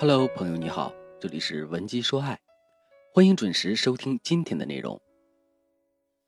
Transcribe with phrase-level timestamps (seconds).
[0.00, 2.38] Hello，朋友你好，这里是文姬说爱，
[3.12, 5.00] 欢迎准时收听今天的内容。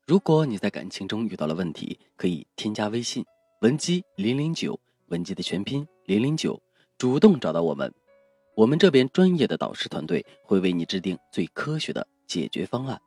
[0.05, 3.25] 如果你在感情中遇到了问题，可以添加微信
[3.59, 6.59] 文姬零零九，文姬的全拼零零九，
[6.97, 7.93] 主动找到我们，
[8.55, 12.99] 我们这边专业的导师团队会为你制定最科学的解决方案，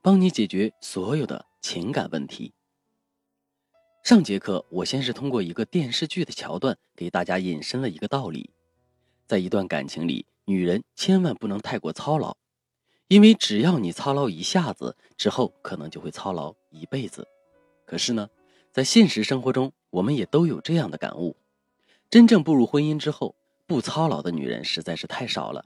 [0.00, 2.54] 帮你解决所有的情感问题。
[4.04, 8.48] 上节课我先是通过一个电视剧的桥段给大家引申了一个道理。
[9.26, 12.36] 在一段感情里，女人千万不能太过操劳，
[13.08, 17.26] 因为只要你操劳一下子，之后可能就会操劳一辈子。
[17.86, 18.28] 可是呢，
[18.72, 21.36] 在现实生活中，我们也都有这样的感悟：
[22.10, 23.34] 真正步入婚姻之后，
[23.66, 25.64] 不操劳的女人实在是太少了。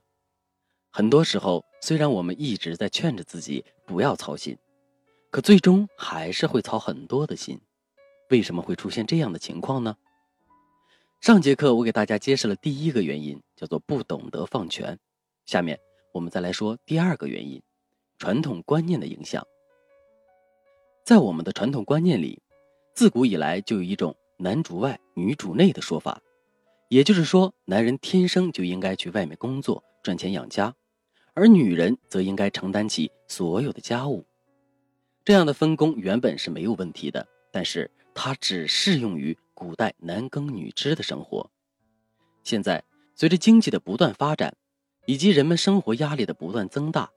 [0.90, 4.56] 很多时候，虽然我们一直在劝着自己不要操心，
[5.30, 7.60] 可最终还是会操很多的心。
[8.30, 9.96] 为什么会出现这样的情况呢？
[11.20, 14.96] 上节课我给大家揭示了第一个原因，叫做不懂得放权。
[15.46, 15.78] 下面
[16.12, 17.60] 我们再来说第二个原因，
[18.18, 19.44] 传统观念的影响。
[21.04, 22.40] 在我们的传统观念里，
[22.94, 26.22] 自古以来就有一种男主外女主内的说法，
[26.88, 30.72] 也就是说，男人天生就应该去外面工作赚钱养家，
[31.34, 34.24] 而女人则应该承担起所有的家务。
[35.24, 39.36] 这样的分工原本是没有问题的，但是它只适用于。
[39.58, 41.50] 古代男耕女织的生活，
[42.44, 42.84] 现在
[43.16, 44.56] 随着经济的不断发展，
[45.04, 47.10] 以及人们生活压力的不断增大，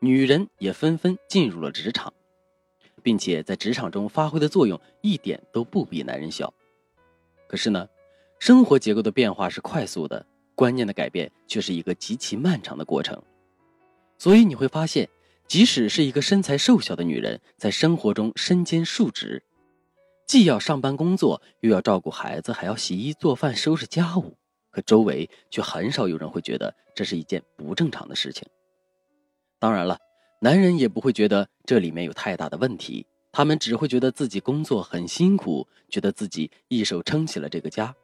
[0.00, 2.12] 女人也纷纷进入了职场，
[3.00, 6.52] 并且在职场中发挥的作用一点都不比男人小。
[7.46, 7.88] 可是呢，
[8.40, 13.22] 生活结构的变化是快速的，观念的改变却是一个极其漫长的过程。
[14.18, 15.08] 所以你会发现，
[15.46, 19.40] 即使是一个身材瘦小的女人，在生活中身兼数职。
[20.26, 24.36] 既要上班工作，又要照顾孩子，还要洗衣做饭、收拾家务，
[24.70, 28.48] 可周围却很少有人会觉得这是一件不正常的事情。
[29.58, 29.98] 当然了，
[30.40, 37.94] 男人也不会觉得这里面有太大的问题，他们只会觉得自己工作很辛苦，觉得自己一手撑起了这个家，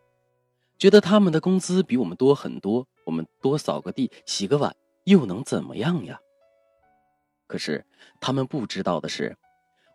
[0.78, 6.20] 觉得他们的工资比我们多很多，我们多扫个地、洗个碗又能怎么样呀？
[7.46, 7.84] 可是
[8.20, 9.36] 他们不知道的是。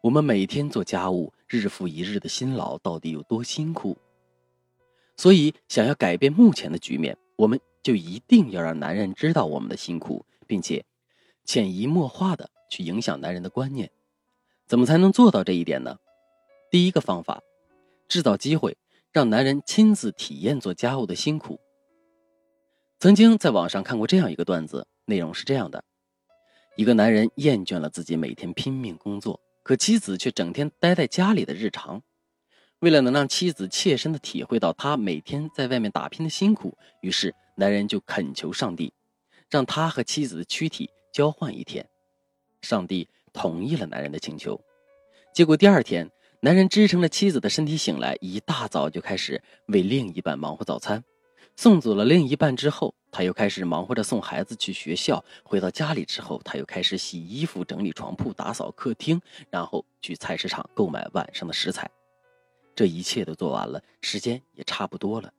[0.02, 3.98] 我们每天做家务，日复一日的辛劳到底有多辛苦？
[5.18, 10.84] 所以，想要改变目前的局面，我们就一定要让男人知道我们的辛苦，并且
[11.46, 13.90] 潜移默化的去影响男人的观念。
[14.68, 15.98] 怎么才能做到这一点呢？
[16.70, 17.42] 第一个方法，
[18.10, 18.76] 制造机会，
[19.12, 21.60] 让男人亲自体验做家务的辛苦。
[23.00, 25.84] 曾经在网上看过这样一个段子，内容是这样的：
[26.76, 29.40] 一个男人厌倦了自己每天拼命工作。
[29.66, 32.04] 可妻子却整天待在家里的日常，
[32.82, 38.94] 为了能让妻子切身的体会到他每天在外面打拼的辛苦，于是男人就恳求上帝，
[39.50, 41.84] 让他和妻子的躯体交换一天。
[42.62, 44.62] 上帝同意了男人的请求。
[45.34, 46.08] 结果第二天，
[46.42, 51.04] 男人支撑着妻子的身体醒来，一大早就开始为另一半忙活早餐。
[51.56, 55.24] 送走了另一半之后，他又开始忙活着送孩子去学校。
[55.44, 61.90] 回到家里之后，他又开始洗衣服、整理床铺、打扫客厅，然后去菜市场购买晚上的食材。
[62.76, 65.32] 这一切都做完了，时间也差不多了，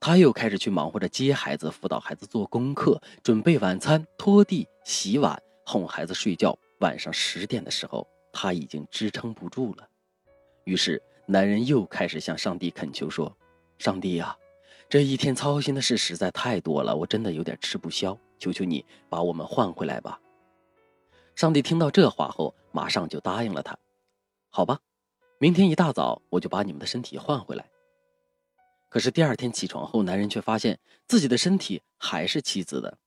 [0.00, 6.58] 他又开始去忙活着接孩子、辅导孩子做功课、准备晚餐、拖地、洗碗、哄孩子睡觉。
[6.80, 9.86] 晚上十点的时候，他已经支撑不住了。
[10.64, 13.36] 于是，男人又开始向上帝恳求说
[13.78, 14.34] ：“上帝呀！”
[14.88, 18.16] 这一天操心的事实在太多了，我真的有点吃不消。
[18.38, 20.20] 求求你把我们换回来吧！
[21.34, 23.76] 上帝听到这话后，马上就答应了他。
[24.50, 24.78] 好吧，
[25.38, 27.68] 明天一大早我就把你们的身体换回来。
[28.90, 32.98] 可是第二天起床后，男人却发现自己的身体还是妻子的，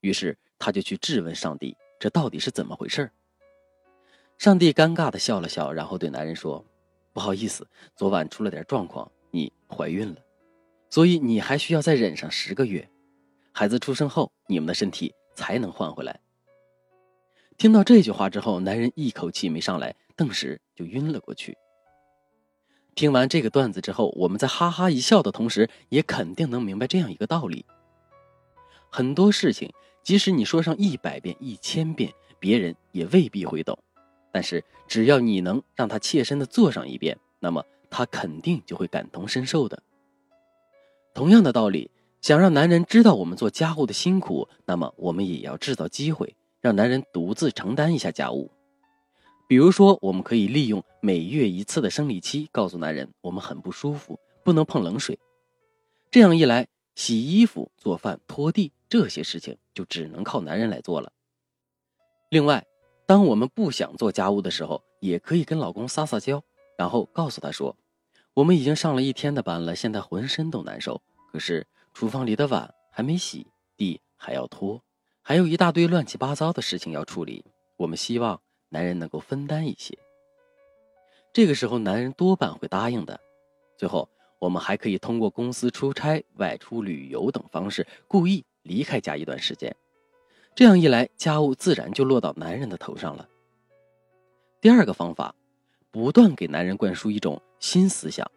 [0.00, 3.10] 于是他就去质问上帝：这到底是怎么回事？
[4.38, 6.64] 上帝尴尬的笑了笑，然后对男人说
[7.12, 7.66] ：“不好意思，
[7.96, 10.22] 昨晚出了点状况，你怀孕了。”
[10.90, 12.88] 所以你还需要再忍上十个月，
[13.52, 16.20] 孩子出生后，你们的身体才能换回来。
[17.56, 21.56] 听到这句话之后，男人一口气没上来，顿时就晕了过去。
[22.94, 27.66] 听完这个段子之后，我们在哈哈一笑的同时，也肯定能明白这样一个道理：
[28.90, 33.76] 很多事情，即使你说上一百遍、一千遍，别人也未必会懂；
[34.32, 39.82] 但是只要你能让他切身的做上一遍，那么他肯定就会感同身受的。
[41.18, 48.52] 同样的道理，想让男人知道我们做家务的辛苦，那么我们也要制造机会，让男人独自承担一下家务。
[49.48, 55.18] 比如说，我们可以利用每月一次的生理期，告诉男人我们很不舒服，不能碰冷水。
[56.08, 61.10] 这样一来，洗衣服、做饭、拖地这些事情就只能靠男人来做了。
[62.28, 62.64] 另外，
[63.06, 66.44] 当我们不想做家务的时候，也可以跟老公撒撒娇，
[66.76, 67.74] 然后告诉他说
[68.34, 71.02] ：“我们已经上了一天的班了，现在浑身都难受。
[71.30, 73.46] 可是厨房里的碗还没洗，
[73.76, 74.82] 地还要拖，
[75.22, 77.44] 还有一大堆乱七八糟的事情要处理。
[77.76, 78.40] 我们希望
[78.70, 79.96] 男人能够分担一些。”
[81.32, 83.20] 这个时候，男人多半会答应的。
[83.76, 84.08] 最后，
[84.38, 89.74] 我们还可以通过公司出差、外出旅游等方式，故意离开家一段时间。
[90.56, 93.28] 这样一来，家务自然就落到男人的头上了。
[94.60, 95.32] 第二个方法，
[95.92, 98.28] 不断给男人灌输一种新思想。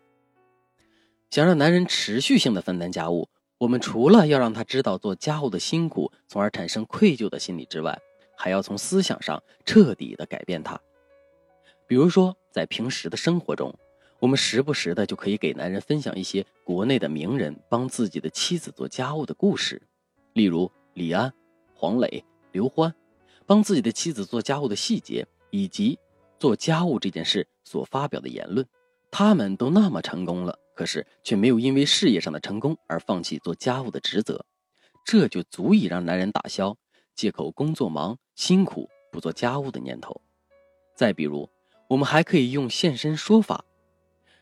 [1.31, 7.97] 想让男人持续性的分担家务，我们除了要让他知道做家务的辛苦，从而产生愧疚的心理之外，
[8.35, 10.77] 还要从思想上彻底的改变他。
[11.87, 13.73] 比如说，在平时的生活中，
[14.19, 19.81] 我们时不时的就可以给男人分享一些国内的名人帮自己的妻子做家务的故事，
[20.33, 21.33] 例如李安。
[21.73, 22.93] 黄磊、刘欢，
[23.47, 25.97] 帮自己的妻子做家务的细节，以及
[26.37, 28.63] 做家务这件事所发表的言论，
[29.09, 34.43] 他们都那么成功了，可是却没有因为事业上的成功而放弃做家务的职责，
[35.05, 36.75] 这就足以让男人打消
[37.13, 40.19] 借口工作忙、辛苦不做家务的念头。
[40.95, 41.47] 再比如，
[41.87, 43.63] 我们还可以用现身说法，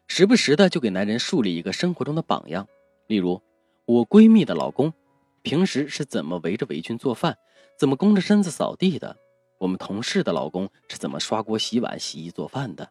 [0.08, 2.66] 时不时的就给男人树立一个生活中的榜样，
[3.08, 3.42] 例如
[3.84, 4.94] 我闺蜜的老公。
[5.42, 7.38] 平时是怎么围着围裙做饭，
[7.78, 9.18] 怎么弓着身子扫地的？
[9.58, 12.90] 我们同事的老公是怎么刷锅、洗碗、洗衣、做饭的？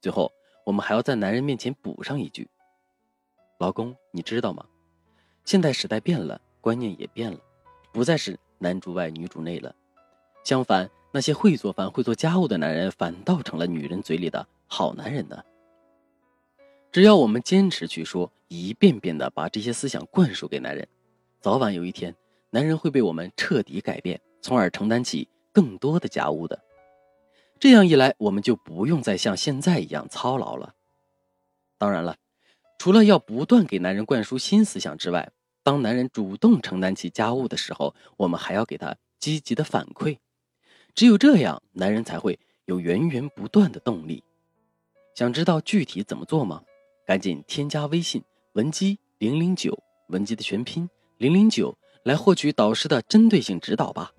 [0.00, 0.32] 最后，
[0.64, 2.48] 我们还要在男人面前补上一句
[3.60, 4.64] ：“老公，你知道吗？
[5.44, 7.38] 现在时代变了，观念也变了，
[7.92, 9.76] 不再是男主外女主内了。
[10.42, 15.44] 相反，那些会做饭、会做家务的男人，反倒成了女人嘴里的好男人呢。”
[16.90, 20.88] 只要我们坚持去说，一遍遍的把这些思想灌输给男人。
[21.42, 22.16] 早晚有一天，
[22.48, 26.58] 男人会被我们彻底改变，从而承担起更多的家务的。
[27.58, 30.74] 这样一来，我们就不用再像现在一样操劳了。
[31.76, 32.16] 当然了，
[32.80, 35.30] 除了要不断给男人灌输新思想之外，
[35.62, 40.16] 当男人主动承担起家务的时候，我们还要给他积极的反馈。
[40.94, 44.24] 只有这样，男人才会有源源不断的动力。
[45.14, 46.62] 想知道具体怎么做吗？
[47.06, 48.24] 赶紧添加微信
[48.54, 49.78] 文姬零零九，
[50.08, 50.88] 文姬的全拼。
[51.18, 54.10] 零零九来获取导师的针对性指导吧。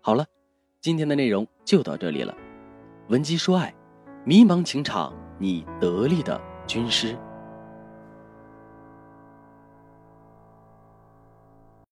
[0.00, 0.26] 好了，
[0.80, 2.36] 今天的内容就到这里了。
[3.06, 3.72] 文姬说爱，
[4.24, 7.16] 迷茫情场你得力的军师。